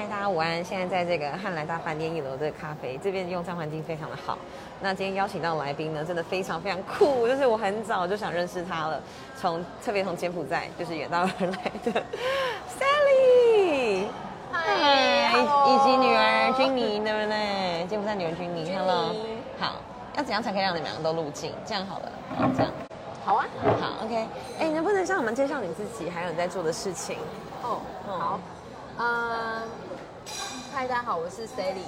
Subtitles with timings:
[0.00, 0.64] 嗨，大家午安！
[0.64, 4.38] 现在在这个汉来大饭店一楼的咖啡，这边用餐环境非常的好。
[4.80, 8.98] 那今天邀请到的来宾呢，真的非常非常酷，就是我很早就想认识他了，
[9.38, 12.02] 从特别从柬埔寨就是远道而来的
[12.78, 14.06] Sally，
[14.50, 17.86] 嗨以及女儿君妮，对不对？
[17.86, 19.14] 柬埔寨女儿君妮，Hello，
[19.58, 19.74] 好，
[20.16, 21.52] 要怎样才可以让你们两个都入镜？
[21.66, 22.72] 这样好了，好，这样，
[23.22, 23.44] 好啊，
[23.78, 24.26] 好，OK。
[24.60, 27.18] 哎，能不能向我们介绍你自己，还有你在做的事情？
[27.62, 27.76] 哦，
[28.06, 28.40] 好，
[28.98, 29.62] 嗯，
[30.72, 31.82] 嗨，大家好，我是 Sally，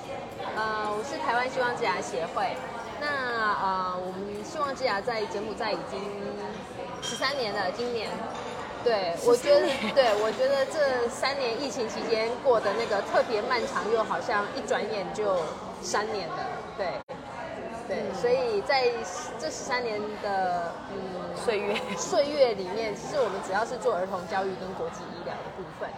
[0.56, 2.56] 呃，我是台湾希望之牙协会。
[3.00, 6.00] 那呃，我们希望之牙在柬埔寨已经
[7.00, 8.10] 十三年了，今年，
[8.82, 15.38] 对我觉得，对我觉得这三年疫情期间过的那个特别漫长，又好像一转眼就
[15.80, 16.42] 三年了，
[16.76, 16.86] 对，
[17.86, 18.90] 对，所以在
[19.38, 25.88] 这十三年的嗯岁月岁月里面，其实我们主要是做儿童教育跟国际医疗的部分。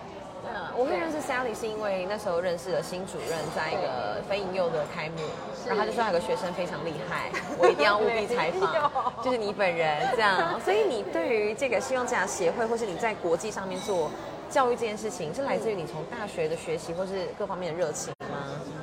[0.46, 5.22] 嗯，我会认识 Sally 是因为那时候认识了新主任，在一个非营幼的开幕，
[5.66, 8.70] 然后他就说有个学生非常厉害， 我一定要务必采访，
[9.24, 10.60] 就是你本人这样。
[10.60, 14.10] 所以你对于这个希望之家协会，或是你在国际上面做
[14.50, 18.36] 教育这件事情，是来自于你从大学的学习或是各方面的热情吗？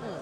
[0.03, 0.17] 嗯，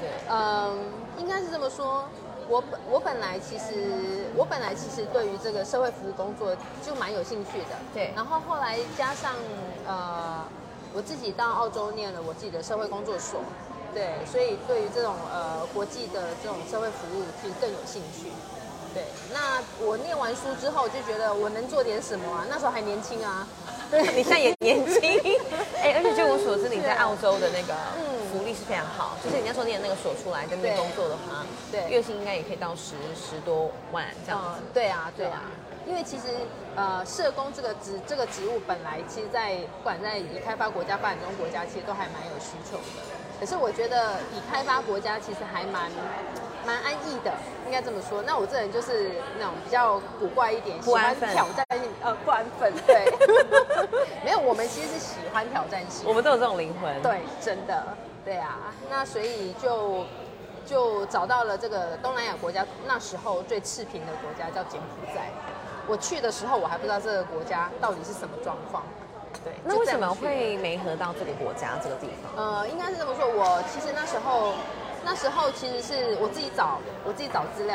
[0.00, 0.78] 对，嗯，
[1.18, 2.08] 应该是这么说。
[2.50, 8.10] 我本我本来其实我本来其实对于这个社会服务工作就蛮有兴趣的，对。
[8.16, 9.32] 然后后来加上
[9.86, 10.44] 呃。
[10.94, 13.40] 我自己到澳洲念了我自己的社会工作所，
[13.94, 18.28] 对，所以对于这种呃国际的这种社会服务其实更有兴趣。
[18.94, 22.46] 对，那我念完书之后就觉得我能做点什么啊？
[22.48, 23.46] 那时候还年轻啊，
[23.90, 25.00] 对，你现在也年轻，
[25.76, 27.74] 哎，而且据我所知，你在澳洲的那个
[28.32, 34.62] 福利是非常好，就是你那时候念那个所出来在那边工作的话，对，月薪应该也可以到十十多万这样子。
[34.72, 35.42] 对啊，对啊。
[35.88, 36.24] 因为其实，
[36.76, 42.84] 呃，社工这个职这个职务本来，其实，在不管在已开发国家、发展中国家，其实都还蛮有需求的。
[43.40, 45.90] 可是我觉得，已开发国家其实还蛮
[46.66, 47.32] 蛮安逸的，
[47.64, 48.22] 应该这么说。
[48.22, 52.70] 那我这人就是那种比较古怪一点，喜欢挑战性，呃，不安分。
[52.86, 53.10] 对，
[54.22, 56.06] 没有，我们其实是喜欢挑战性。
[56.06, 57.00] 我们都有这种灵魂。
[57.00, 58.74] 对，真的，对啊。
[58.90, 60.04] 那所以就
[60.66, 65.30] 就找到了这个东南亚国家，那时候最赤贫的国家叫柬埔寨。
[65.88, 68.82] 我去的时候，我还不知道这个国家到底是什么状况。
[69.44, 72.32] 对，那为什么会没合到这个国家这个地方？
[72.36, 73.26] 呃，应该是这么说。
[73.26, 74.52] 我其实那时候，
[75.04, 77.74] 那时候其实是我自己找，我自己找资料，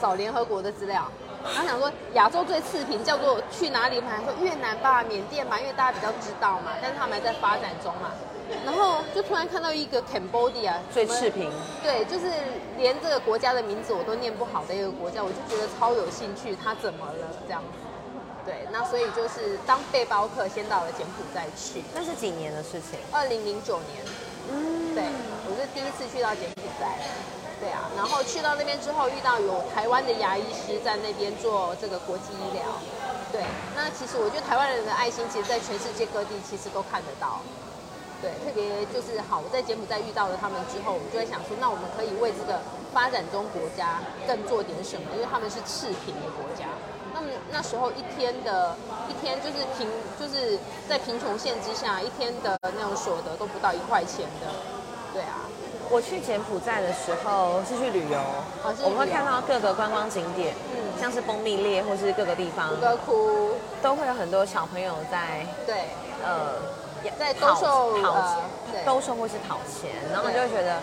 [0.00, 1.06] 找联合国的资料。
[1.44, 4.00] 然后想说，亚洲最次品叫做去哪里？
[4.00, 6.72] 还说越南吧、缅甸吧，因为大家比较知道嘛。
[6.80, 8.10] 但是他们还在发展中嘛。
[8.64, 11.50] 然后就突然看到一个 Cambodia 最赤贫，
[11.82, 12.26] 对，就是
[12.76, 16.56] 连这个国家的名字我都念不好的一个国家，我就觉得超有兴趣。
[16.62, 17.26] 他怎么了？
[17.46, 17.78] 这样子，
[18.44, 21.82] 对，那所以就是当背包客先到了柬埔寨去。
[21.94, 22.98] 那是几年的事情？
[23.10, 24.04] 二零零九年。
[24.50, 25.04] 嗯，对，
[25.48, 26.98] 我是第一次去到柬埔寨。
[27.58, 32.62] 对啊，然后去到那边之后，遇到有台湾的牙医师在那边做这个国际医疗。
[33.30, 33.40] 对，
[33.76, 37.40] 那其实我觉得台湾人的爱心，其实在全世界各地其实都看得到。
[38.22, 42.62] 对，特别就是好，我在柬埔寨遇到了他们之后，我们就会想说，那我们可以为这个
[42.94, 43.98] 发展中国家
[44.30, 45.10] 更做点什么？
[45.12, 46.70] 因为他们是赤贫的国家，
[47.12, 48.76] 那么那时候一天的
[49.10, 50.56] 一天就是贫，就是
[50.88, 54.46] 在贫穷线之下，一天的那种所得都不到一块钱的。
[55.12, 55.42] 对啊，
[55.90, 58.22] 我去柬埔寨的时候是去旅游，
[58.86, 63.50] 我们会看到各个观光景点，嗯，像是蜂蜜列或是各个地方，五哥窟
[63.82, 65.90] 都会有很多小朋友在，对，
[66.22, 66.54] 呃。
[67.18, 68.12] 在兜售讨
[68.70, 70.80] 钱，兜售或是讨钱，然后你就会觉得，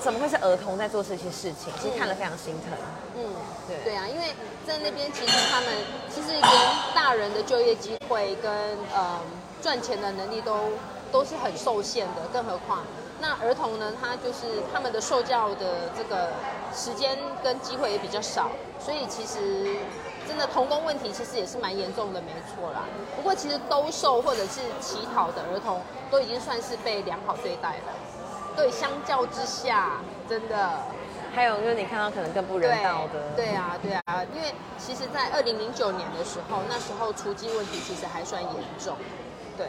[0.00, 1.72] 怎么会是儿童在做这些事情？
[1.80, 2.72] 其实看了非常心疼。
[3.16, 3.34] 嗯，
[3.66, 4.34] 对对啊，因为
[4.66, 5.68] 在那边其实他们
[6.12, 6.42] 其实连
[6.94, 8.52] 大人的就业机会跟
[8.94, 9.20] 呃
[9.62, 10.70] 赚钱的能力都
[11.12, 12.82] 都是很受限的，更何况
[13.20, 13.92] 那儿童呢？
[14.00, 16.30] 他就是他们的受教的这个
[16.74, 19.76] 时间跟机会也比较少，所以其实。
[20.26, 22.84] 真的童工问题其实也是蛮严重的，没错啦。
[23.16, 25.80] 不过其实兜售或者是乞讨的儿童
[26.10, 27.92] 都已经算是被良好对待了。
[28.56, 30.78] 对，相较之下，真的。
[31.34, 33.32] 还有就是你看到可能更不人道的。
[33.34, 38.96] 对啊，对啊，因为其实，在二零零九年的时候，那时候雏鸡问题其实还算严重。
[39.56, 39.66] 对。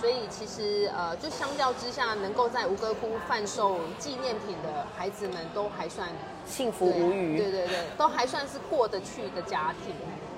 [0.00, 6.08] 所以其实呃，就相较之下，能够在吴哥窟贩售纪念品的孩子们都还算
[6.46, 7.38] 幸福无余。
[7.38, 9.94] 对对对，都还算是过得去的家庭，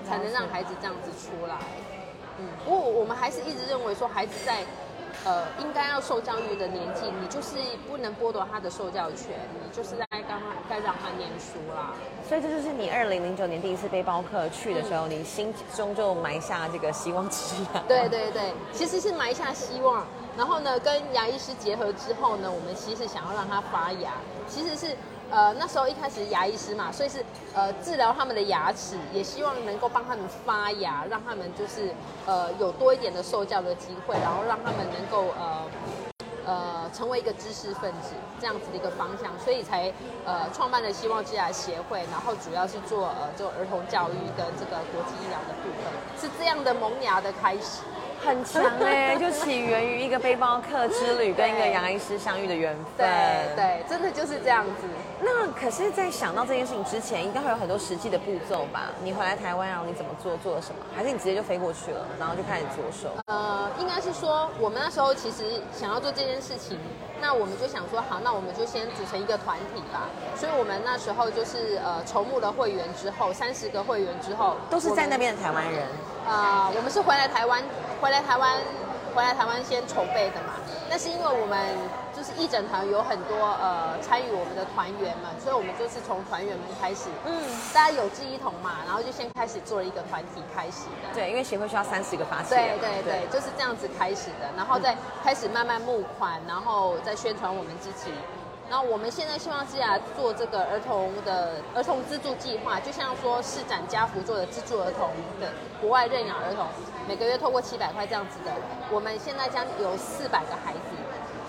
[0.07, 1.57] 才能让孩子这样子出来。
[2.37, 4.63] 嗯，不过我们还是一直认为说，孩子在。
[5.25, 7.57] 呃，应该要受教育的年纪，你就是
[7.89, 11.93] 不能剥夺他的受教权，你就是在刚该让他念书啦。
[12.27, 17.55] 所以这就是你二零零九年第一次背包客去的时候，你心中就埋下这个希望之
[17.87, 20.05] 对对对，其实是埋下希望，
[20.39, 24.13] 然后呢，跟牙医师结合之后呢，我们其实想要让它发芽，
[24.47, 24.95] 其实是
[25.29, 31.93] 呃那时候一开始牙医师嘛，所以是呃治疗他们的牙齿，也希望能够帮他们发芽，让他们就是
[32.25, 35.63] 呃有多一点的受教的机会，然后让他们能够呃。
[36.45, 39.93] 呃，成为一个知识分子这样子的一个方向，所以才
[40.25, 47.83] 呃创办了希望之牙协会，然后主要是做呃做儿童教育跟这个国际医疗的部分，是这样的萌芽的开始。
[48.23, 52.85] 很强哎，就起源于一个背包客之旅跟一个牙医师相遇的缘分。
[52.97, 55.18] 对对，真的就是这样子。
[55.21, 58.89] 那可是，在想到这件事情之前，应该会有很多实际的步骤吧？
[59.03, 60.75] 你回来台湾，然后你怎么做，做了什么？
[60.95, 63.09] 还是你直接就飞过去了，然后就开始着手？
[63.27, 66.79] 呃，应该是说，我们那时候其实想要做这件事情，
[67.19, 70.07] 那我们就想说，好，那我们就先组成一个团体吧。
[70.37, 75.83] 所以我们那时候就是呃筹募了会员之后，三十个会员之后，都是在那边的台湾人。
[76.25, 77.61] 啊，我们是回来台湾，
[77.99, 78.57] 回来台湾，
[79.13, 80.53] 回来台湾先筹备的嘛。
[80.89, 81.57] 那是因为我们
[82.15, 87.43] 就是一整团有很多呃参与我们的团员们，所以我们就是从团员们开始，嗯，
[87.73, 91.13] 大家有志一同嘛，然后就先开始做了一个团体开始的。
[91.13, 92.79] 对，因为协会需要三十个发起人。
[92.79, 98.11] 对对对，就是这样子开始的，然后再开始慢慢募款，然后再宣传我们自己。
[98.69, 105.09] 那我们现在希望是来做这个儿童的儿童资助计划，就像说市展家福做的资助儿童
[105.41, 105.51] 的
[105.81, 106.67] 国外认养儿童，
[107.07, 108.53] 每个月透过七百块这样子的，
[108.91, 110.79] 我们现在将有四百个孩子，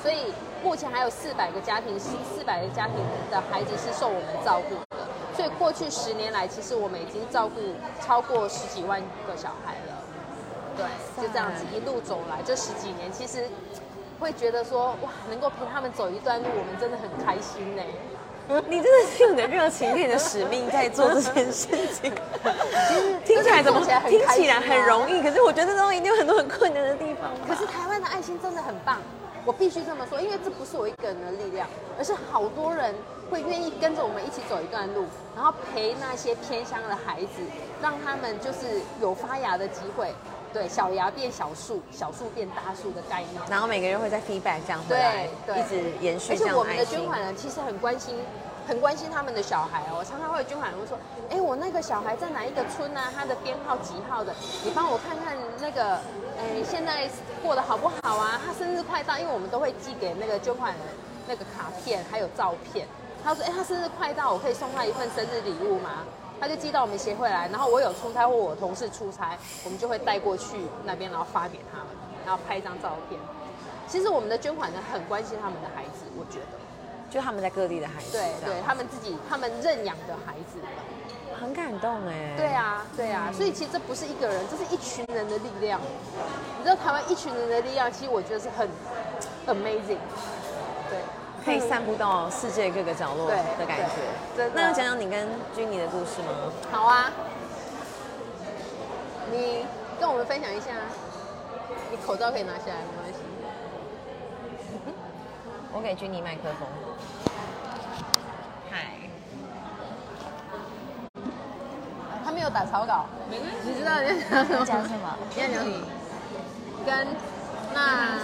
[0.02, 0.32] 所以
[0.64, 2.96] 目前还有四百个家庭，是四百个家庭
[3.31, 5.06] 的孩子是受我们照顾的，
[5.37, 7.61] 所以过去十年来，其实我们已经照顾
[8.00, 10.02] 超过十几万个小孩了，
[10.75, 13.46] 对，就这样子一路走来这十几年，其实。
[14.20, 17.82] 会觉得说哇，能够陪他们走一段路，我们真的很开心呢。
[18.69, 22.12] 你真的是用你的热情、你的使命在做这件事情。
[22.88, 27.31] 其 实听起来怎么听起来很容易，可是我觉得中一定有很多很困难的地方。
[27.46, 28.99] 可是台湾的爱心真的很棒，
[29.44, 32.93] 我必须这么说，因为这不是我一个人的力量，而是好多人
[33.31, 35.05] 会愿意跟着我们一起走一段路，
[35.37, 37.43] 然后陪那些偏乡的孩子，
[37.81, 40.12] 让他们就是有发芽的机会。
[40.52, 43.41] 对，小芽变小树，小树变大树的概念。
[43.49, 45.26] 然后每个人会在 feedback 这样回来，
[45.56, 48.17] 一直延续这样而且我们的捐款人其实很关心，
[48.67, 50.05] 很关心他们的小孩哦。
[50.05, 50.99] 常常会有捐款人说
[51.31, 53.00] ：“哎，我那个小孩在哪一个村呢？
[53.14, 54.35] 他的编号几号的？
[54.64, 55.94] 你帮我看看那个，
[56.37, 57.08] 哎，现在
[57.43, 58.41] 过得好不好啊？
[58.44, 60.82] 他生日快到，因为我们都会寄给那个捐款人
[61.29, 62.88] 那个卡片还有照片。
[63.23, 66.02] 他说：哎，他生日快到，我可以送他一份生日礼物吗？”
[66.40, 71.88] 他就寄到我们协会来，然后我有出差或我同事出差，我们就会带过去那边，然后发给他们，
[72.25, 73.20] 然后拍一张照片。
[73.87, 76.56] 其实我们的捐款人很关心他们的孩子，我觉得，
[77.10, 80.58] 就他们在各地的孩子，对对，他们自己他们认养的孩子，
[81.38, 82.34] 很感动哎。
[82.37, 85.78] 对啊，对啊，所以其实这不是一个人，这是一群人的力量。
[86.58, 88.66] 你知道台湾一群人的力量，其实我觉得是很
[89.46, 89.98] amazing。
[90.88, 90.98] 对。
[91.44, 94.48] 可以散布到世界各个角落的感觉。
[94.54, 96.52] 那要讲讲你跟君妮的故事吗？
[96.70, 97.10] 好啊，
[99.32, 99.64] 你
[99.98, 100.72] 跟我们分享一下。
[101.90, 103.19] 你口罩可以拿下来，没关系。
[105.72, 106.69] 我给君妮麦克风。
[108.70, 108.92] 嗨。
[112.25, 113.06] 他没有打草稿。
[113.28, 113.70] 没关系。
[113.70, 114.06] 你知道你
[114.56, 115.16] 要讲什么？
[115.34, 115.87] 你要讲什么？
[116.87, 117.08] 跟
[117.75, 118.19] 那。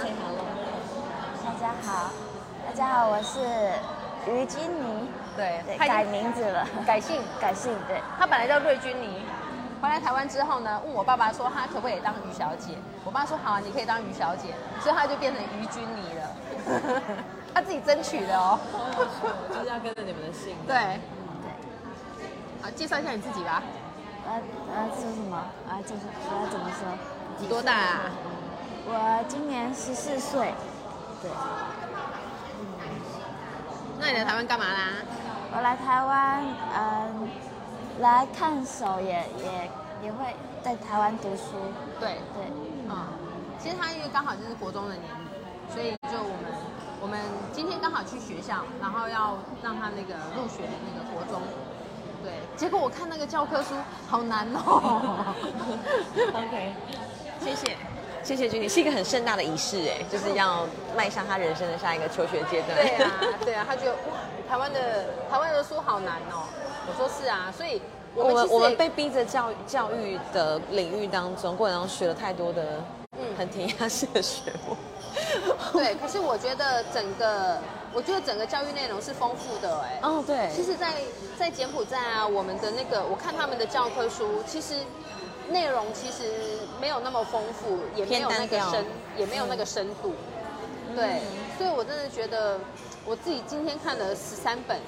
[1.45, 2.11] 大家好。
[2.77, 3.41] 大家好，我是
[4.31, 8.03] 于君妮，对，对改名字了，改姓，改姓，对。
[8.19, 9.23] 她本来叫瑞君妮，
[9.81, 14.53] 回来台湾之后呢，问我爸爸说她可不可以当于小姐，我爸说好啊，你可以当于小姐，
[14.83, 16.29] 所以她就变成于君妮了，
[17.55, 18.61] 她自己争取的哦，
[19.49, 21.53] 就是要跟着你们的姓，对，对。
[22.61, 23.63] 好，介绍一下你自己吧。
[24.27, 24.35] 呃
[24.77, 25.35] 呃，说什么？
[25.67, 26.87] 啊，就是我要怎么说？
[27.39, 28.01] 你多大啊？
[28.85, 30.53] 我今年十四岁，
[31.23, 31.31] 对。
[33.99, 35.03] 那你来台湾干嘛啦？
[35.55, 36.45] 我来台湾，
[36.75, 37.29] 嗯，
[38.01, 39.71] 来看守，也也
[40.03, 41.53] 也会在台湾读书。
[41.99, 42.45] 对对，
[42.91, 43.09] 嗯，
[43.59, 46.53] 其实他因为刚好就是国中的年龄，所以就我们
[47.01, 47.19] 我们
[47.53, 51.41] 今天刚好去学校，然后要让他那个入学那个国中。
[52.23, 53.75] 对，结果我看那个教科书
[54.07, 55.35] 好难哦。
[56.35, 56.75] OK，
[57.41, 57.77] 谢谢。
[58.27, 60.67] 谢谢君，你是一个很盛大的仪式哎，就是要
[60.97, 62.75] 迈向他人生的下一个求学阶段。
[62.75, 63.13] 对啊，
[63.45, 64.19] 对啊，他觉得哇，
[64.49, 64.81] 台湾的
[65.31, 66.43] 台湾的书好难哦。
[66.89, 67.81] 我说是啊，所以
[68.17, 74.77] 我们我们被逼着教教育的领域当中，过程中学了太多的嗯很填鸭式的学问。
[75.73, 77.59] 对，可是我觉得整个
[77.95, 80.01] 我觉得整个教育内容是丰富的哎。
[80.03, 80.51] 哦，对。
[80.53, 80.95] 其实，在
[81.39, 84.75] 在柬埔寨啊，我们的那个我看他们的教科书，其实。
[85.51, 86.25] 内容其实
[86.81, 88.85] 没有那么丰富，也没有那个深，
[89.17, 90.13] 也没有那个深度。
[90.95, 91.21] 对，
[91.59, 92.59] 所以我真的觉得
[93.05, 94.81] 我自己今天看了十三本，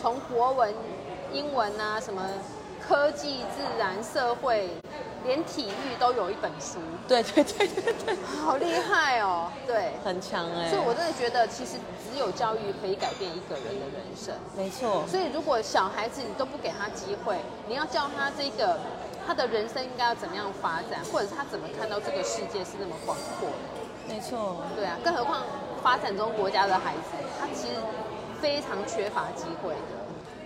[0.00, 0.74] 从国文、
[1.32, 2.28] 英文啊，什么
[2.80, 4.68] 科技、自然、社会，
[5.24, 9.52] 连体育都有一本书，对对对对对，好厉害哦！
[9.64, 14.34] 对，很强哎、所以我真的觉得，其实只有教育可以改变一个人的人生。
[14.56, 17.38] 没错，所以如果小孩子你都不给他机会，
[17.68, 18.80] 你要叫他这个
[19.26, 23.54] 他的人生应该要怎么样发展，或者是他怎么看到这个世界是那么广阔的。
[24.08, 24.56] 没错。
[24.74, 25.42] 对啊，更何况
[25.82, 27.74] 发展中国家的孩子，他其实
[28.40, 30.01] 非常缺乏机会的。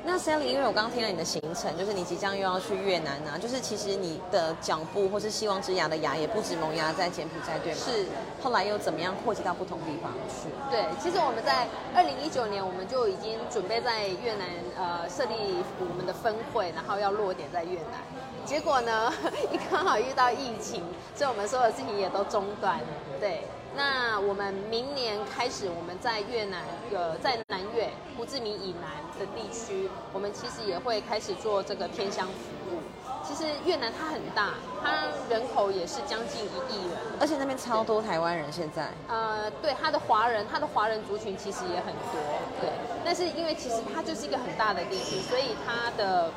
[0.07, 7.79] 那 Sally，因为我刚刚听了你的行程，就是你即将又要去越南啊，就是其实你的脚步或是希望之牙的牙也不止萌芽在柬埔寨，对吗？
[7.85, 8.07] 是。
[8.41, 10.49] 后来又怎么样扩及到不同地方去？
[10.71, 14.47] 对，其实我们在二零一九年，我们就已经准备在越南
[14.79, 15.35] 呃设立
[15.81, 17.99] 我们的分会，然后要落点在越南。
[18.45, 19.13] 结果呢，
[19.51, 20.85] 一刚好遇到疫情，
[21.17, 22.79] 所以我们所有事情也都中断。
[23.19, 23.43] 对，
[23.77, 32.81] 那我们明年开始，我们在越南呃在南越胡志明以南的地区，我们其实也会开始做这个偏乡服务。
[33.27, 38.89] 其实越南它很大，它人口也是将近一亿人，而且那边超多台湾人现在。
[39.09, 42.21] 呃，对，它的华人，它的华人族群其实也很多，
[42.61, 42.71] 对。
[43.05, 46.31] 但是因为其实它就是一个很大的地区，所以它的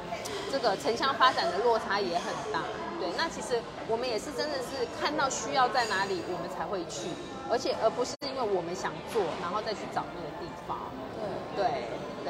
[0.51, 2.61] 这个城乡发展的落差也很大。
[2.99, 7.07] 对，那其实我们也是真的是看到需要在哪里，我们才会去，
[7.49, 10.77] 而且而不是因为我们想做，然后再去找那个地方。
[11.55, 11.87] 对。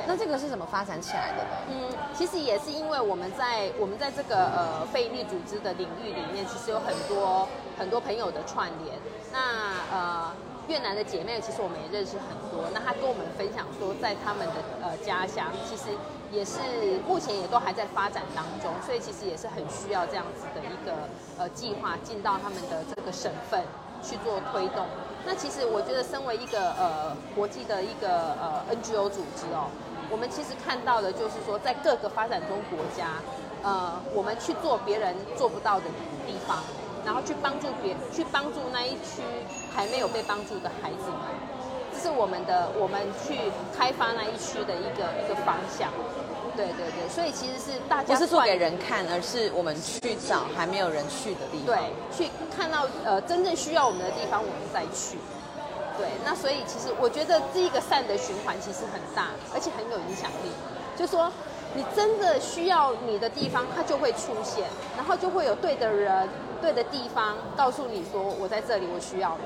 [0.09, 1.49] 那这个是怎么发展起来的呢？
[1.69, 7.47] 嗯，其实也是因为我们在我们在这个呃非营利组织的领域里面，其实有很多
[7.77, 8.97] 很多朋友的串联。
[9.31, 9.39] 那
[9.95, 10.33] 呃
[10.67, 12.65] 越南的姐妹，其实我们也认识很多。
[12.73, 15.93] 那她跟我们分享说，在他们的呃家乡，其实
[16.31, 16.57] 也是
[17.07, 23.61] 目前也都还在发展当中，所以其实也是很需要这样子的一个呃计划进到他们的这个省份
[24.01, 24.87] 去做推动。
[25.23, 29.69] 那其实我觉得，身为一个呃国际的一个呃 NGO 组织哦。
[30.11, 33.21] 我们其实看到的，就是说，在各个发展中国家，
[33.63, 35.85] 呃，我们去做别人做不到的
[36.25, 36.63] 地方，
[37.05, 39.21] 然后去帮助别，去帮助那一区
[39.73, 41.19] 还没有被帮助的孩子们，
[41.93, 43.37] 这是我们的，我们去
[43.77, 45.89] 开发那一区的一个一个方向。
[46.57, 51.77] 对对对，所以其实是大家不是做给人看，而是我们去找还没有人去的地方，对，
[52.11, 55.17] 去看到呃真正需要我们的地方，我们再去。
[55.99, 60.49] 对，那所以其实我觉得这一个善的循环其实很大，而且很有影响力。
[60.95, 61.29] 就说
[61.75, 64.63] 你真的需要你的地方，它就会出现，
[64.95, 66.29] 然后就会有对的人、
[66.61, 69.43] 对的地方告诉你说我在这里，我需要你。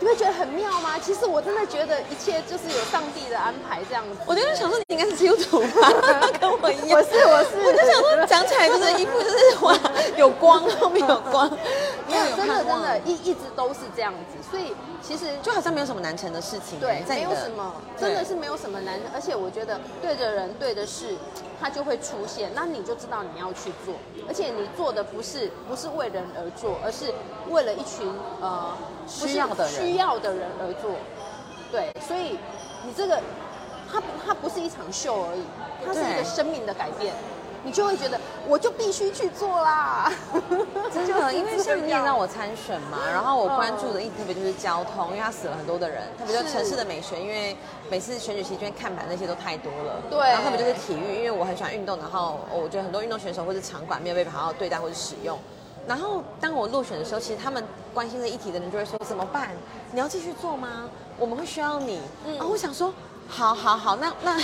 [0.00, 0.98] 你会觉得很妙吗？
[0.98, 4.16] 其实我真的觉得一切就是有上帝的安排这样子。
[4.26, 5.92] 我就是想说，你应该是基督徒吧，
[6.40, 6.98] 跟我一样。
[6.98, 9.78] 我是我是，我就想说，讲起来就是一副就是哇，
[10.16, 11.50] 有光，后面有光，
[12.08, 16.80] 没有真的真的，一一直都是这样子，所以其实就好像没有什么难成的事情。
[16.80, 21.14] 对，没有什么，真的是没有什么难，而且我觉得对着人对的事，
[21.60, 23.94] 它就会出现，那你就知道你要去做，
[24.26, 27.12] 而且你做的不是不是为人而做，而是
[27.50, 28.74] 为了一群呃
[29.06, 30.92] 需要的人需要的人而做。
[31.72, 32.38] 对，所以
[32.84, 33.20] 你这个
[33.90, 35.44] 它它不是一场秀而已，
[35.84, 37.12] 它是一个生命的改变。
[37.62, 38.18] 你就会觉得，
[38.48, 40.10] 我就必须去做啦。
[40.90, 47.54] 真的，因为像你也让我参选嘛，然后我关注的议题特别就是交通，因为它死了很多的人，特别就是城市的美学，因为
[47.90, 50.00] 每次选举期间看板那些都太多了。
[50.08, 50.18] 对。
[50.20, 55.38] 然后特别就是体育，因为我很喜欢运动，然后我觉得很多运动选手或者场馆没有被好好对待或者使用。
[55.86, 59.50] 然后当我落选的时候，其实他们关心的议题的人就会说：怎么办？
[59.92, 60.88] 你要继续做吗？
[61.18, 62.00] 我们会需要你。
[62.26, 62.38] 嗯。
[62.48, 62.92] 我想说。
[63.32, 64.36] 好好好，那 那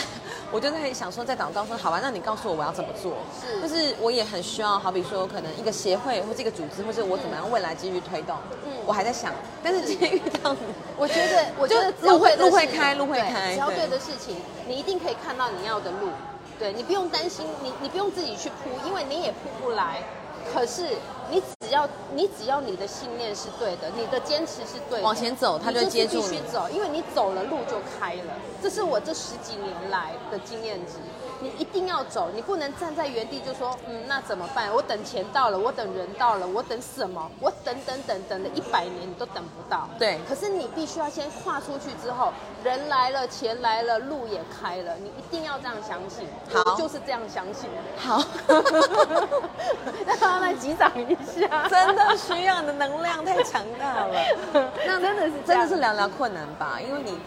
[0.52, 3.14] 我就在想说，在祷告说，好吧，那你告诉我我要怎么做？
[3.42, 8.36] 是，就是我也很需要，好比说，可能一个协会或这个组织，或者我怎么样未来继续推动。
[8.64, 10.60] 嗯，我还在想，但是今天遇到你，
[10.96, 14.36] 我觉得，我觉得路会路会开，路会开，只要对的事情，
[14.68, 16.10] 你一定可以看到你要的路。
[16.56, 20.04] 对你不用担心，你你不用自己去铺，因为你也铺不来。
[20.52, 20.88] 可是
[21.30, 26.22] 你只要你只要你的信念是对的，你的坚持是对的，往前走，他就接住你。
[26.22, 28.34] 必须走，因为你走了路就开了。
[28.62, 30.94] 这是我这十几年来的经验值。
[31.40, 34.72] 你一定要走，你不能站在原地就说，嗯，那怎么办？
[34.72, 37.30] 我等钱到了，我等人到了，我等什么？
[37.40, 39.88] 我等等等等了一百年，你都等不到。
[39.98, 40.18] 对。
[40.28, 42.32] 可是你必须要先跨出去之后，
[42.64, 44.94] 人来了，钱来了，路也开了。
[44.96, 46.26] 你一定要这样相信。
[46.52, 46.76] 好。
[46.76, 47.68] 就是这样相信。
[47.96, 48.22] 好。
[50.20, 51.68] 让他击掌一下。
[51.68, 54.14] 真的需要的能量太强大了。
[54.86, 56.78] 那真的是真的是聊聊困难吧？
[56.80, 57.18] 因为你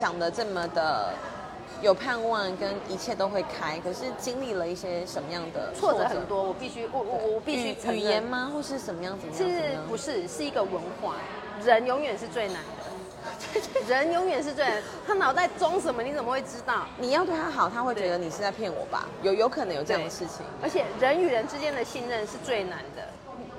[0.00, 1.12] 想的这么的。
[1.82, 9.26] 有盼望跟一切都会开，可是经历了一些什么样的挫折很多，我必须我我我必须语言吗，或是什么样子？
[9.36, 11.16] 是不是是一个文化？
[11.64, 16.86] 人永远是最难的， 人永远是最难，他脑袋装什么，你怎么会知道？
[16.98, 19.08] 你要对他好，他会觉得你是在骗我吧？
[19.22, 20.44] 有有可能有这样的事情。
[20.62, 23.02] 而且人与人之间的信任是最难的。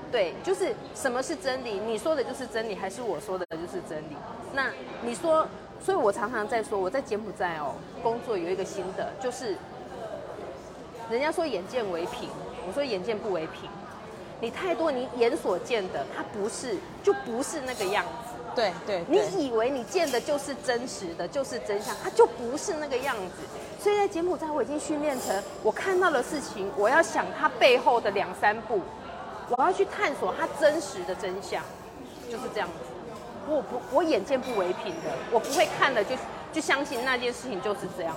[0.09, 1.81] 对，就是什么是真理？
[1.85, 4.15] 你说的就是真理，还是我说的就是真理？
[4.53, 4.69] 那
[5.01, 5.45] 你说，
[5.83, 9.55] 所以我常常在说，我在柬埔寨哦工作有一个心得，就是
[11.09, 12.29] 人家说眼见为凭，
[12.67, 13.69] 我说眼见不为凭。
[14.39, 18.33] 你太多你眼所见的，它不是就不是那个样子。
[18.53, 23.43] 对对，你以为你见的就是真实的，就是真相，它就不是那个样子。
[23.79, 28.81] 所以在柬埔寨，我已经训练成，我看到的事情，我要想它背后的两三步，
[29.49, 31.63] 我要去探索它真实的真相，
[32.29, 32.86] 就是这样子。
[33.47, 36.15] 我不，我眼见不为凭的，我不会看了就
[36.51, 38.15] 就相信那件事情就是这样。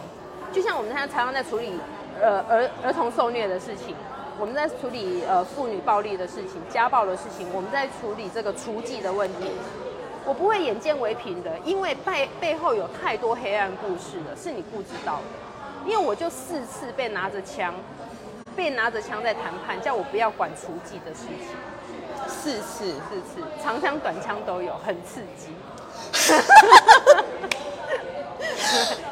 [0.52, 1.72] 就像我们现在台湾在处理
[2.20, 3.94] 呃儿儿童受虐的事情，
[4.38, 9.50] 我们在处理呃妇女暴力的事情、家暴的事情，我们在处理这个厨妓的问题。
[10.26, 15.90] 我不会眼见为凭的，因为背背后有太多黑暗故事了，是你不知道的。
[15.90, 17.74] 因为我就四次被拿着枪，
[18.54, 21.56] 被拿着枪在谈判，叫我不要管厨妓的事情。
[22.30, 25.54] 四次，四次，长枪短枪都有，很刺激。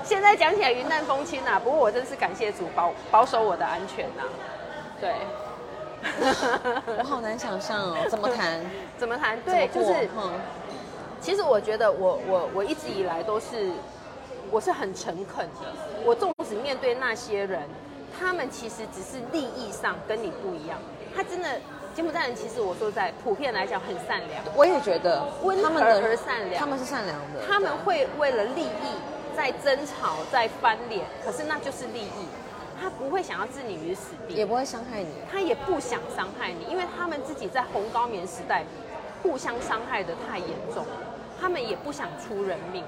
[0.04, 4.22] 现在讲起来云淡风轻啊，不过我真是感谢主保保守我的安全呐。
[5.00, 5.14] 对。
[6.96, 8.64] 我好难想象哦，怎么谈？
[8.96, 9.38] 怎么谈？
[9.42, 10.08] 对，就是。
[11.20, 13.72] 其实我觉得我我我一直以来都是
[14.52, 15.66] 我是很诚恳的。
[16.04, 17.68] 我纵使面对那些人，
[18.16, 20.78] 他们其实只是利益上跟你不一样。
[21.16, 21.48] 他真的
[21.98, 24.40] 柬埔寨人，其实我说在普遍来讲很善良。
[24.54, 27.40] 我也觉得温和而善良，他们是善良的。
[27.44, 28.94] 他们会为了利益
[29.36, 32.28] 在争吵，在翻脸，可是那就是利益。
[32.80, 35.08] 他不会想要置你于死地，也不会伤害你。
[35.28, 38.62] 他也不想伤害你，因为他们自己在红高棉时代
[39.20, 40.86] 互相伤害的太严重。
[41.40, 42.84] 他们也不想出人命，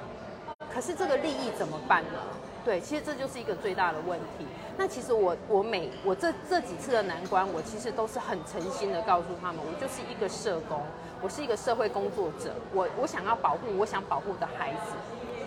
[0.73, 2.21] 可是这个利益怎么办呢？
[2.65, 4.47] 对，其实这就是一个最大的问题。
[4.77, 10.81] 那其实我我每我这这几次的难关，我其实都是很诚心的告诉他们，我就是一个社工，
[11.23, 14.93] 我是一个社会工作者，我我想要保护我想保护的孩子。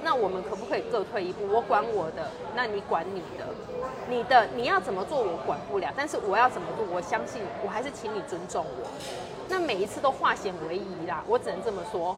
[0.05, 1.47] 那我们可不可以各退一步？
[1.47, 3.45] 我管我的，那你管你的，
[4.09, 8.89] 你的你要怎么做我管不了，但是我要怎么做，我相信我还是请你尊重我。
[9.47, 12.17] 那每一次都化险为夷啦，我只能这么说。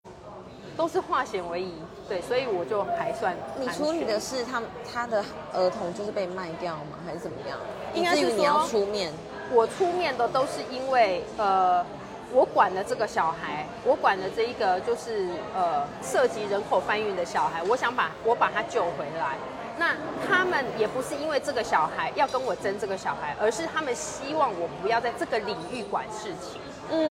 [0.77, 1.73] 都是化险为夷，
[2.07, 3.35] 对，所以我就还算。
[3.57, 4.61] 你处理的是他
[4.91, 7.57] 他的儿童就是被卖掉吗，还是怎么样？
[7.93, 9.11] 应该是你要出面。
[9.51, 11.85] 我出面的都是因为呃，
[12.33, 19.37] 我管的这个小孩，我管的这一个就是呃涉及人口贩运的小孩，我想把我把他救回来。
[19.77, 19.93] 那
[20.27, 26.59] 他们也不是因为这个小孩要跟我争这个小孩，而是他们希望我不要在这个领域管事情。
[26.89, 27.09] 嗯。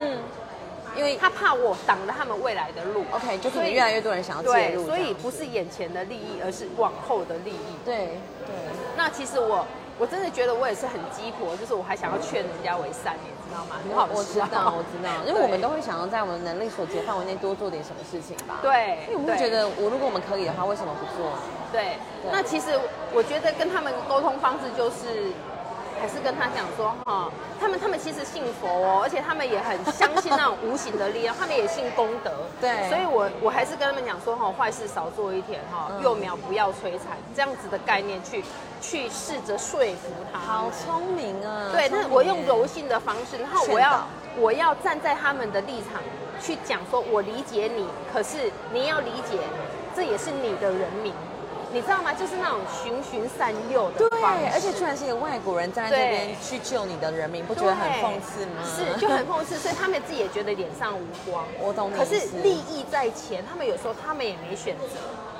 [0.96, 7.76] 因为他怕我挡了他们未来的路，OK，就是越来越多人想要介入，所以不是眼前的利益，而是往后的利益。
[7.85, 8.55] 对对。
[8.96, 9.66] 那其实我
[9.98, 13.76] 我真的觉得我也是很鸡婆，就是我还想要劝人家为善，你知道吗？
[13.83, 18.59] 很好我知道，我知道， 因为我们都会想要在我们能力所及范围内多做点什么事情吧。
[18.61, 18.98] 对。
[19.09, 21.33] 因为我们会觉得，我如果我们可以的话，为什么不做？
[21.72, 21.96] 对。
[22.31, 22.78] 那其实
[23.14, 25.33] 我觉得跟他们沟通方式就是。
[26.03, 32.33] 还是跟他讲说哈，他们他们其实信佛哦，而且他们也很相信那种无形的力量，他们也信功德。
[32.61, 38.43] 对，所以我我还是跟他们讲说哈，坏事少做一点哈，幼苗不要摧残，这样子的概念去
[38.81, 40.41] 去试着说服他。
[40.41, 41.71] 好聪明啊！
[41.73, 44.05] 对，但是我用柔性的方式，然后我要
[44.37, 46.03] 我要站在他们的立场
[46.41, 49.38] 去讲说，我理解你，可是你要理解，
[49.95, 51.15] 这也是你的人民。
[51.73, 52.13] 你知道吗？
[52.13, 54.21] 就是那种循循善诱的对，
[54.53, 58.63] 而且居然是一个外国人站在这边去救你的人民，不觉得很讽刺吗？
[58.63, 61.45] 是，就很讽刺，所以他们自己也觉得脸上无光。
[61.59, 61.91] 我懂。
[61.91, 64.85] 可是利益在前，他们有时候他们也没选择。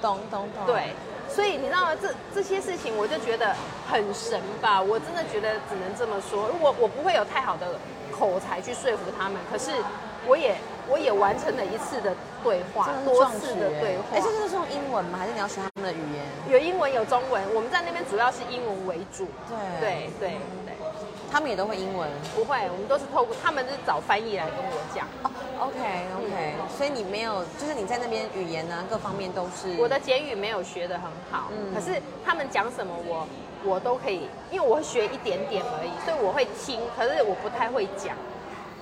[0.01, 0.67] 懂懂懂。
[0.67, 0.95] 对，
[1.29, 1.91] 所以你知道吗？
[2.01, 3.55] 这这些事情，我就觉得
[3.89, 4.81] 很神吧。
[4.81, 6.51] 我真的觉得只能这么说。
[6.61, 7.79] 我我不会有太好的
[8.11, 9.71] 口才去说服他们，可是
[10.27, 10.55] 我也。
[10.91, 14.05] 我也完成了一次的对话，多次的对话。
[14.13, 15.17] 哎，这个是用英文吗？
[15.17, 16.27] 还是你要学他们的语言？
[16.51, 17.41] 有英文，有中文。
[17.55, 19.29] 我们在那边主要是英文为主。
[19.49, 20.29] 对对对
[20.67, 20.75] 对，
[21.31, 22.11] 他们也都会英文？
[22.35, 25.07] 不会，我们都是透过他们是找翻译来跟我讲。
[25.23, 25.31] 哦
[25.63, 25.79] OK
[26.19, 29.79] OK，所以你没有，就是你在那边语言呢，各方面都是。
[29.79, 33.27] 我的简语没有学的很好，可是他们讲什么我
[33.65, 38.17] 我都可以，因为我会学一点点而已，所以我会听，可是我不太会讲。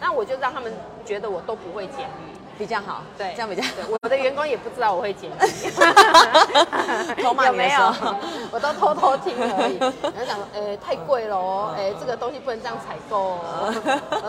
[0.01, 0.73] 那我就让他们
[1.05, 3.63] 觉得我都不会简历比较好，对，这样比较。
[4.03, 7.95] 我的员工也不知道我会简历，有没有？
[8.53, 9.79] 我都偷偷听而已。
[10.15, 13.73] 然后讲，呃，太贵了哦，哎，这个东西不能这样采购哦，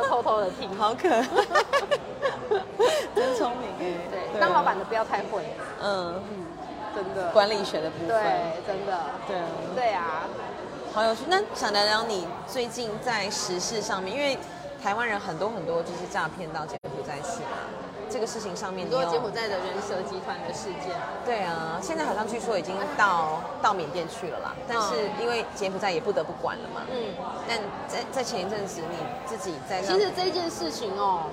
[0.08, 1.28] 偷偷的听，好可爱，
[3.16, 3.96] 真聪明哎。
[4.10, 5.44] 对当老板的不要太会，
[5.82, 6.46] 嗯，嗯，
[6.96, 10.24] 真的，管理学的部分，对，真的，对啊对啊，
[10.94, 11.22] 好有趣。
[11.28, 14.38] 那想聊聊你最近在时事上面，因为
[14.82, 17.58] 台湾人很多很多就是诈骗到柬埔寨去嘛，
[18.10, 26.82] 这个事情上面很多柬埔寨的人蛇集团的事件，对啊，现在好像据说已经到到缅甸去了啦，但是因为柬埔寨也不得不管了嘛。
[26.92, 27.14] 嗯，
[27.48, 31.26] 但在在前一阵子你自己在其实这件事情哦，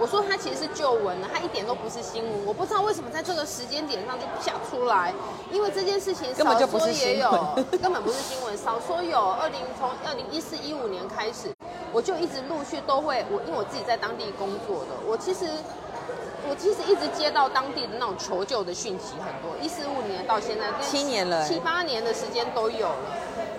[0.00, 2.46] 我说它其实是旧闻了，它一点都不是新闻。
[2.46, 5.12] 我不知道为什么在这个时间点上就不想出来，
[5.52, 8.56] 因为这件事情少根本就不是说也有新闻， 根本不是新闻。
[8.56, 11.54] 少说有二零从二零一四一五年开始，
[11.92, 15.46] 我就一直陆续都会我因为我自己在当地工作的，我其实。
[16.48, 23.16] 我其实一直接到当地的那种求救的讯息很多，一四五年到现在七年了欸七八年的时间都有了，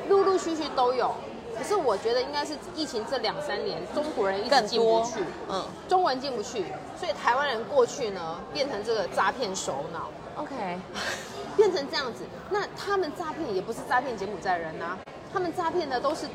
[0.08, 1.14] 陆陆续续都有。
[1.56, 6.66] 可是我觉得应该是疫情这两三年，中国人一直进不去，嗯中文进不去，
[6.98, 10.10] 所以台湾人过去呢，变成这个诈骗首脑
[10.42, 10.80] ，OK，
[11.56, 12.24] 变成这样子。
[12.50, 14.98] 那他们诈骗也不是诈骗柬埔寨人啊，
[15.32, 16.26] 他们诈骗的都是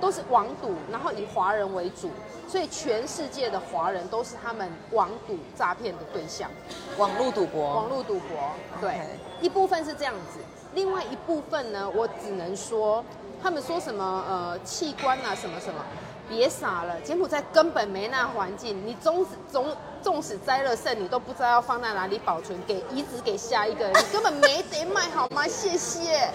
[0.00, 2.10] 都是网赌，然后以华人为主，
[2.46, 6.50] 所以全世界的华人都是他们网赌诈骗的对象。
[6.96, 9.00] 网络赌博，网络赌博，对。
[9.40, 10.40] 一部分是这样子，
[10.74, 13.04] 另外一部分呢，我只能说，
[13.40, 15.80] 他们说什么呃器官啊什么什么，
[16.28, 19.66] 别傻了，柬埔寨根本没那环境，你纵使纵
[20.02, 25.46] 纵使摘了肾，你都不知道要放在哪里保存，给移植给下一个人， 你根本没得卖好吗？
[25.46, 26.30] 谢谢，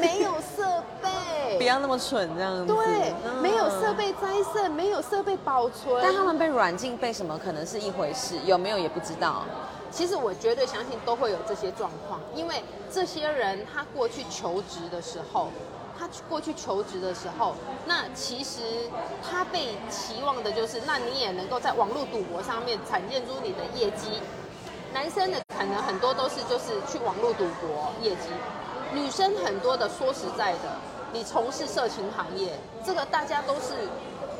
[0.00, 2.66] 没有设备，不要那么蠢这样子。
[2.66, 3.92] 对，嗯没有设。
[3.92, 9.44] 备摘肾，没有设备保存，但他们被软禁被什么可能是一回事，有没有也不知道。
[9.90, 15.48] 其实我绝对相信都会有这些状况，因为这些人他过去求职的时候，
[16.02, 17.54] 他去过去求职的时候，
[17.86, 18.60] 那其实
[19.22, 24.18] 他被期望的就是，那你也能够在网络赌博上面展现出你的业绩。
[24.92, 28.30] 男生的可能很多都是就是去网络赌博业绩，
[28.92, 30.76] 女生很多的说实在的，
[31.12, 33.88] 你从事色情行业，这个大家都是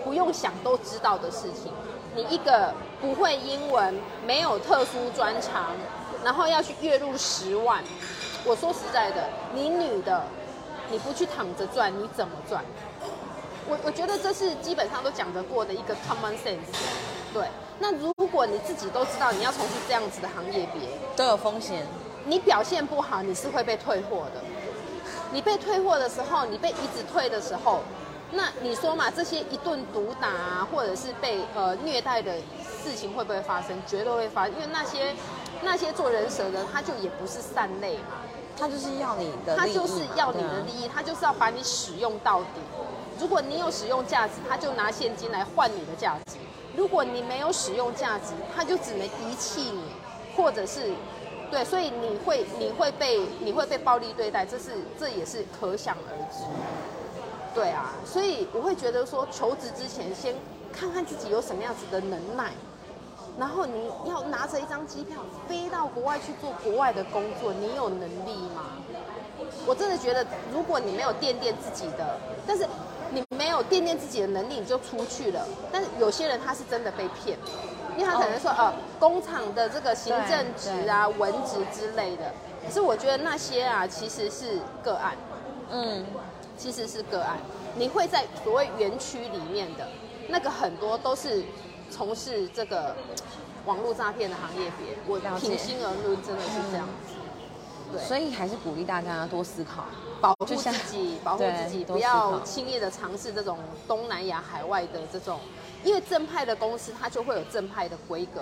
[0.03, 1.73] 不用想都知道的事情。
[2.17, 3.95] 你一个不会英文，
[4.27, 5.71] 没有特殊专长，
[6.25, 7.85] 然后要去月入十万，
[8.45, 10.25] 我说实在的，你女的，
[10.91, 12.65] 你不去躺着赚，你怎么赚？
[13.69, 16.59] 我我觉得这是基本上都讲得过的一个 common sense。
[17.33, 17.47] 对，
[17.79, 20.83] 那如果你自己都知道你要从事这样子的行业别，
[21.17, 21.87] 都有风险。
[22.25, 24.41] 你表现不好，你是会被退货的。
[25.33, 27.81] 你被退货的时候，你被一直退的时候，
[28.33, 32.37] 那你说嘛，这些一顿毒打啊，或者是被呃虐待的
[32.83, 33.81] 事情会不会发生？
[33.87, 35.15] 绝对会发生，因为那些
[35.63, 38.21] 那些做人蛇的，他就也不是善类嘛，
[38.63, 42.61] 他就是要你的利益，他就是要你的利益，他就是要把你使用到底。
[43.19, 46.37] 如果你有使用价值，他就拿现金来换你的价值；
[46.77, 49.83] 如果你没有使用价值，他就只能遗弃你，
[50.37, 50.93] 或者是
[51.51, 56.45] 对，所以你会你会被你会被暴力对待，这是这也是可想而知。
[57.53, 60.37] 对啊，所以我会觉得说，求职之前先
[60.73, 62.53] 看看自己有什么样子的能耐，
[63.39, 68.77] 然后你要拿着一张机票飞到国外去做国外的工作，你有能力吗？
[69.67, 72.67] 我真的觉得，如果你没有垫垫自己的，但是
[73.11, 75.47] 你没有垫垫自己的能力，你就出去了。
[75.71, 77.39] 但是有些人他是真的被骗，
[77.97, 82.33] 因为他可能说，呃，工厂的这个行政职啊、文职之类的。
[82.65, 85.15] 可是我觉得那些啊，其实是个案。
[85.71, 86.07] 嗯，
[86.57, 87.39] 其实是个案。
[87.75, 89.89] 你会在所谓园区里面的
[90.29, 91.43] 那个很多都是
[91.93, 92.97] 从事这个
[93.67, 97.15] 网络诈骗的行业别，我平心而论真的是这样子。
[97.93, 99.85] 对，所以还是鼓励大家多思考。
[100.23, 100.57] 保护自
[100.89, 105.41] 己，保护自己，不要考轻易的尝试这种东南亚海外的这种，
[105.83, 108.41] 因为正派的公司它就会有正派的规格，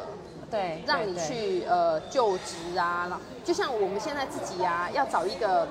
[0.50, 5.66] 对，让你去呃就职啊，就像我们现在自己呀、要找一个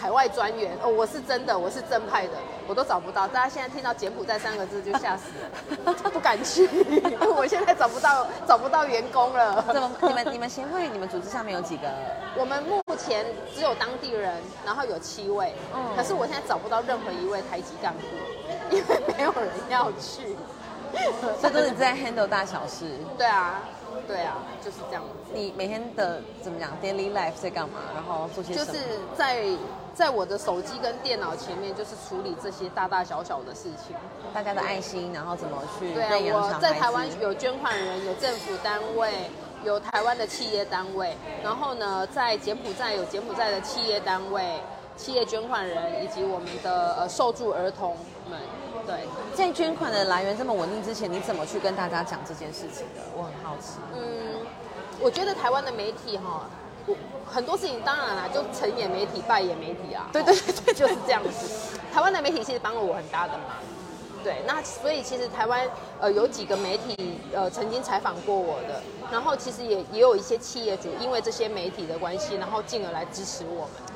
[0.00, 2.32] 海外专员哦，我是真的，我是正派的，
[2.66, 3.28] 我都找不到。
[3.28, 5.24] 大家现在听到柬埔寨三个字就吓死
[5.84, 6.66] 了，不敢去，
[7.36, 9.62] 我现在找不到找不到员工了。
[9.70, 9.92] 怎么？
[10.00, 11.86] 你们你们协会你们组织上面有几个？
[12.34, 18.00] 我们目前只有当地人，然后有七位，嗯可是我现在找不到任何一位台籍干部，
[18.74, 20.34] 因为没有人要去。
[21.40, 22.84] 所以都是在 handle 大小事。
[23.16, 23.60] 对啊，
[24.08, 25.30] 对啊，就是这样子。
[25.32, 27.78] 你每天的怎么讲 daily life 在干嘛？
[27.94, 28.66] 然后做些什么？
[28.66, 28.78] 就是
[29.16, 29.44] 在
[29.94, 33.94] 在我的手机跟电脑前面，就是处理这些大大小小的事情。
[34.32, 36.58] 大家的爱心，然后怎么去对啊我？
[36.60, 39.30] 在台湾有捐款人，有政府单位，
[39.64, 44.60] 有台湾的企业单位，然后呢，在柬埔寨有柬埔寨的企业单位、
[44.96, 47.96] 企业捐款人，以及我们的呃受助儿童
[48.30, 48.38] 们。
[48.86, 49.00] 对，
[49.34, 53.02] 在捐款的来源这么稳定之前，你怎么去跟大家讲这件事情的？
[53.14, 53.78] 我很好奇。
[53.94, 54.46] 嗯，
[55.00, 56.59] 我觉得台湾的媒体哈，我
[57.26, 60.08] 很多事情当然啦，就成也媒体，败也媒体啊。
[60.12, 61.78] 对对对对就是这样子。
[61.92, 63.42] 台湾的媒体其实帮了我很大的忙。
[64.22, 65.66] 对，那所以其实台湾
[65.98, 73.92] 呃有几个媒体呃曾经采访过我的，然后其实也也有一些企业主因为这些媒体的关系，然后进而来支持我们的。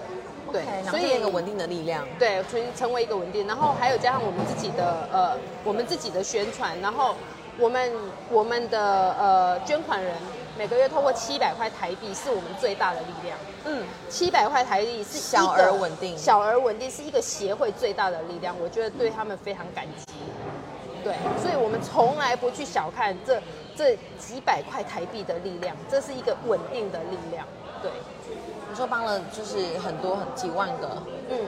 [0.51, 2.07] 对所以一个稳定的力量。
[2.19, 7.17] 对，成成为一个稳定，然后还有加上我们自己的呃，我们自己的宣传，然后
[7.59, 7.93] 我们
[8.31, 10.15] 我们的呃捐款人
[10.57, 13.39] 每个月透过七百块台币是我们最大的力量。
[13.65, 20.15] 嗯，七百块台币是小而稳定小而稳定是一个协会最大的力量，我觉得对他们非常感激。
[21.03, 23.43] 对，所以我们从来不去小看这
[23.77, 27.47] 这几百块台币的力量，这是一个稳定的力量。
[27.83, 27.91] 对。
[28.71, 31.39] 你说帮了就是很多很几万个，嗯，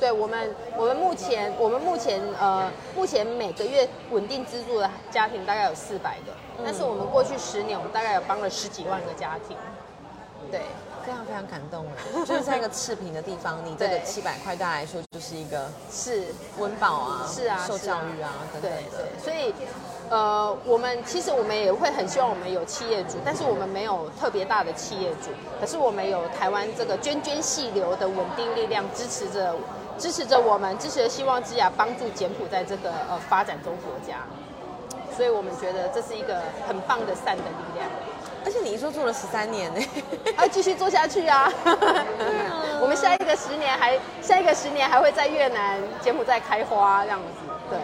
[0.00, 9.56] 对我们，我们目前我们目前呃，目前每个月稳定资助的家庭大概有四百个，但是我们过去十年，我们大概有帮了十几万个家庭。
[10.50, 10.60] 对，
[11.04, 16.26] 非常非常感动哎， 就是在一个赤贫的地方，你这个七百块对他来说就是一个是。
[16.58, 19.22] 温饱啊，是啊，受教育啊等等对。
[19.22, 19.52] 所以
[20.10, 29.54] 呃，我们其实我们也会很希望我们有企业主，但是我们没有特别大的企业主，可是我们有台湾这个涓涓细流的稳定力量支持着。
[29.96, 34.26] 支持着我们，支持着希望之雅，帮助柬埔寨这个呃发展中国家，
[35.16, 37.88] 所以我们觉得这是一个很棒的善的力量。
[38.44, 39.80] 而且你一说做了十三年呢，
[40.36, 41.50] 要继续做下去啊！
[42.80, 47.78] 我们下一个十年还下一个十年还会在越南、柬埔寨开花这样子，对。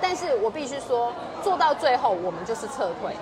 [0.00, 3.14] 但是我必须说，做到最后我们就是撤退。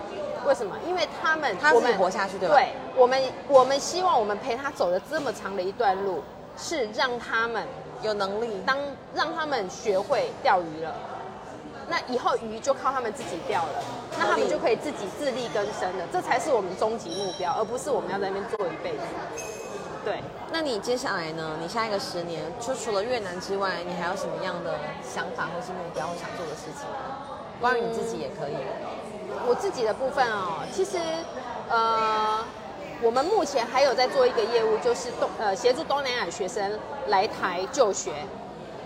[0.47, 0.77] 为什么？
[0.87, 6.23] 因为他们他们活下去对吧对，我们我们希望我们陪他走了这么长的一段路，
[6.57, 7.67] 是让他们
[8.03, 8.79] 有能力当
[9.13, 10.95] 让他们学会钓鱼了，
[11.89, 13.83] 那以后鱼就靠他们自己钓了，
[14.19, 18.99] 那他们就可以自己自力更生了，这才是我们终极目标，而不是我们要在那边做一辈子。
[20.05, 20.23] 对，
[20.53, 21.57] 那你接下来呢？
[21.61, 26.87] 你下一个十年，就除了越南之外，你还有什么样的想法或是目标或想做的事情？
[27.61, 28.55] 关于你自己也可以。
[29.47, 30.99] 我自己的部分哦，其实
[31.69, 32.39] 呃，
[33.03, 38.13] 我们目前还有在做一个业务，就是东呃协助东南亚学生来台就学，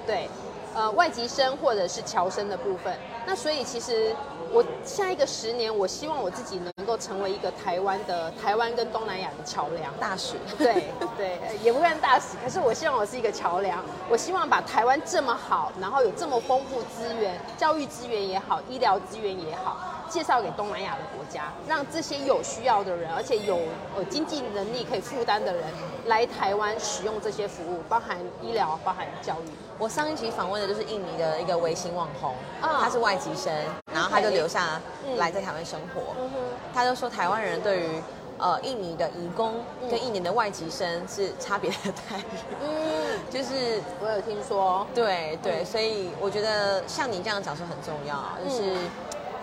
[0.07, 0.29] 对，
[0.75, 2.97] 呃外籍生或者是侨生的部分。
[3.27, 4.15] 那所以其实
[4.53, 9.93] 我下一个十年，我希望我自己能够成为一个台湾的台湾跟东南亚的桥梁。
[10.01, 13.83] 大使，对对，呃也不算大使，可是我希望我是一个桥梁。
[14.11, 19.77] 我希望把台湾这么好，然后有这么丰富资源，教育资源也好，医疗资源也好，
[20.13, 23.57] 介绍给东南亚的国家，让这些有需要的人，而且有
[23.97, 25.65] 呃经济能力可以负担的人
[26.05, 29.51] 来台湾使用这些服务，包含医疗，包含教育。
[29.79, 33.51] 我上一期访问的就是印尼的一个微型网红，嗯他是外籍生，
[33.91, 36.15] 然后他就留下嗯来在台湾生活。
[36.21, 36.31] 嗯，
[36.75, 38.03] 他就说台湾人对于
[38.37, 39.89] 呃印尼的移工嗯。
[39.89, 41.77] 跟印尼的外籍生是差别的
[42.11, 42.23] 待遇，
[42.63, 45.65] 嗯，就是我有听说，对对，嗯。
[45.65, 48.91] 所以我觉得像你这样的角色很重要，就是嗯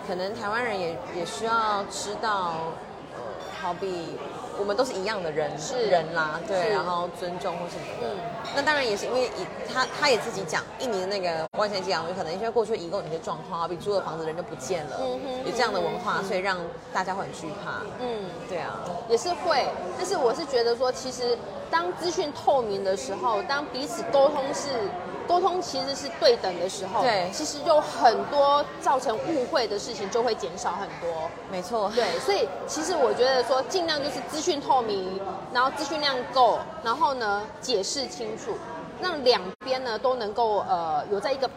[0.09, 2.73] 可能台湾人也也需要知道，
[3.13, 3.21] 呃，
[3.61, 4.17] 好比
[4.59, 8.07] 我们都是一样的人是人啦，对，然后尊重或什么的。
[8.07, 8.17] 嗯
[8.55, 16.57] 那当然也是因为以他他也自己讲，印尼的那个外县养有可能因为过去移工有些状况，好比租了房子人就不见了，嗯哼有这样的文化，嗯所以让
[16.91, 17.83] 大家会很惧怕。
[18.01, 18.25] 嗯。
[18.49, 21.37] 对啊，也是会，但是我是觉得说，其实
[21.69, 24.69] 当资讯透明的时候，当彼此沟通是
[25.29, 31.29] 沟通其实是对等的时候，对其实有很多造成误会的事情就会减少很多。
[31.51, 35.21] 没错，对，所以其实我觉得说，尽量就是资讯透明，
[35.53, 38.57] 然后资讯量够，然后呢解释清楚，
[38.99, 41.47] 让两边呢都能够呃有在一个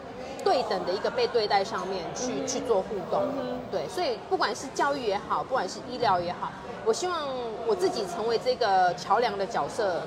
[0.43, 3.23] 对等的一个被对待上面去、去做互动。
[3.71, 6.51] 对，所以不管是教育也好，不管是医疗也好，
[6.85, 7.27] 我希望
[7.65, 10.03] 我自己成为这个桥梁的角色。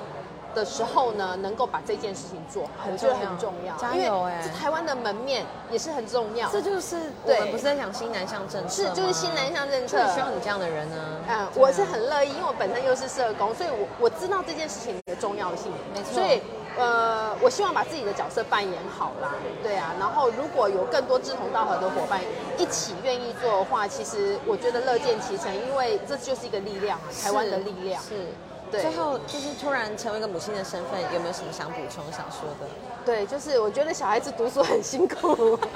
[0.56, 6.48] 的时候呢，能够把这件事情做好，很我觉得重要很重要，加油哎是台湾的门面也是很重要。
[6.48, 10.96] 这就是我对们不是在讲新南向政策是就是新南向政策需要你这样的人呢。
[11.28, 15.70] 嗯，我是很乐意，因为我本身又是社工，所以我我知道这件事情的重要性。
[15.94, 16.40] 没错所以
[16.78, 19.94] 呃，我希望把自己的角色扮演好啦，对啊。
[20.00, 22.20] 然后如果有更多志同道合的伙伴
[22.56, 28.02] 一起愿意做的话，其实我觉得乐见其成，因为这就是一个力量，台湾的力量。
[28.02, 28.26] 是。
[28.70, 32.66] 对最后就是突然成为一个母亲的身份，有没有什么想补充、想说的？
[33.04, 35.58] 对，就是我觉得小孩子读书很辛苦。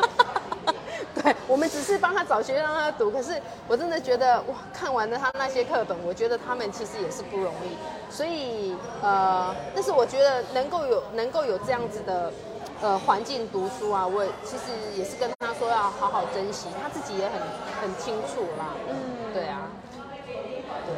[1.22, 7.76] 对，我们只是帮他找学校让他读，可是我真的觉得哇，看完了他那些课本，我觉得他们其实也是不容易。
[8.12, 12.32] 所以呃，但是我觉得能够有能够有这样子的
[12.80, 14.64] 呃环境读书啊，我其实
[14.96, 17.40] 也是跟他说要好好珍惜，他自己也很
[17.82, 18.74] 很清楚啦。
[18.88, 19.68] 嗯，对啊。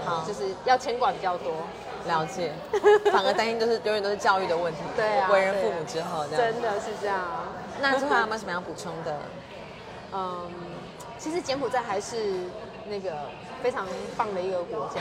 [0.04, 1.52] 好就是要牵挂比较多。
[2.06, 2.52] 了解，
[3.12, 4.80] 反而担心都是永远都是教育的问题。
[4.96, 6.52] 对啊，为人父母之后这样。
[6.52, 7.18] 真的是这样。
[7.80, 9.16] 那最后有没有什么要补充的？
[10.12, 10.50] 嗯，
[11.18, 12.16] 其实柬埔寨还是
[12.88, 13.12] 那个
[13.62, 15.00] 非常棒的一个国家，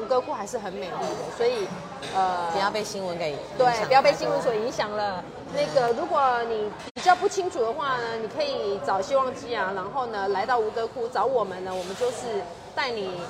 [0.00, 1.68] 吴哥窟还是很美丽的，所以
[2.16, 5.22] 呃，不要被新闻给对，不要被新闻所影响了。
[5.54, 12.42] 那个，如果你比较不清楚的话呢，你可以找希望基啊，然后呢来到吴哥窟找我们呢，我们就是
[12.74, 13.20] 带你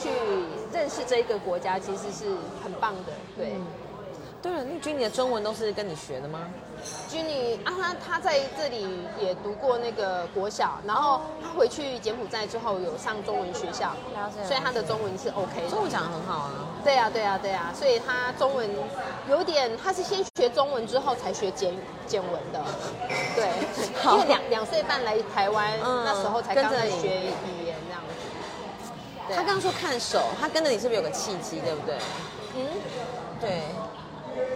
[0.00, 0.08] 去
[0.72, 2.26] 认识这一个国家，其实是
[2.62, 3.12] 很棒的。
[3.36, 3.52] 对，
[4.40, 6.40] 对了，那君你的中文都是跟你学的吗？
[7.08, 8.86] 君妮啊，他他在这里
[9.20, 13.92] 也读过那个国小，然后他回去柬埔寨之后有上中文学校，
[14.46, 15.68] 所以他的中文是 OK 的。
[15.68, 16.52] 中文讲的很好啊。
[16.84, 18.70] 对啊、对啊、对啊、所以他中文
[19.28, 21.74] 有点，他是先学中文之后才学简
[22.06, 22.64] 简文的，
[23.34, 23.50] 对，
[24.12, 27.32] 因为两两岁半来台湾，嗯那时候才刚在学。
[29.36, 31.96] 他刚刚说看手，他跟着你是不是有个契机，对不对？
[32.56, 32.66] 嗯，
[33.40, 33.62] 对，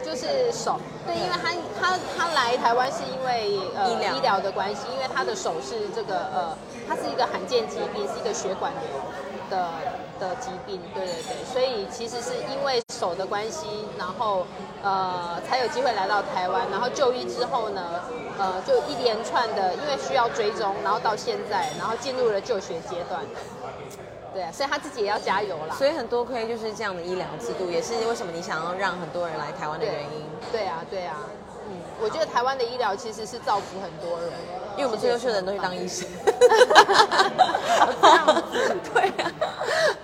[0.05, 4.17] 就是手，对，因为他他他来台湾是因为呃医疗。
[4.17, 6.57] 医疗的关系，因为他的手是这个呃，
[6.89, 9.01] 它是一个罕见疾病，是一个血管瘤
[9.51, 9.69] 的
[10.21, 13.67] 的疾病，对对对，所以其实是因为手的关系，
[13.99, 14.47] 然后
[14.83, 17.83] 呃才有机会来到台湾，然后就医之后呢，
[18.39, 23.21] 呃就一连串的，因为需要追踪，然后到现在，然后进入了就学阶段，
[24.33, 25.75] 对啊，所以他自己也要加油啦。
[25.77, 30.25] 所以很多亏就是这样的医疗制度，也是为什么你想要让很多人来台湾的原因。
[30.51, 31.17] 对啊，对啊，
[31.69, 34.31] 嗯，我觉得台湾的医疗其实是造福很多人，
[34.77, 36.09] 因为我们最优秀的人都去当医生。
[38.95, 39.33] 对啊，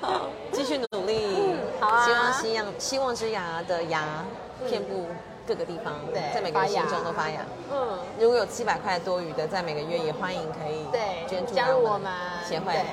[0.01, 1.57] 好，继续努力。
[1.81, 4.25] 好啊希望西洋希望之牙的牙
[4.69, 5.07] 遍布
[5.47, 7.41] 各个地方，对在每个人心中都发芽。
[7.73, 12.13] 嗯，如果有七百块多余的，在每个月也欢迎可以对捐，助加入到我们
[12.47, 12.85] 协会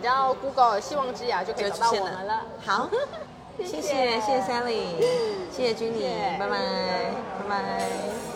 [0.00, 2.42] 只要 Google 希望之牙就可以找到我们了。
[2.64, 2.88] 好，
[3.58, 4.98] 谢谢谢谢 Sally，
[5.50, 6.56] 谢谢君妮谢谢，拜拜
[7.38, 8.29] 拜拜。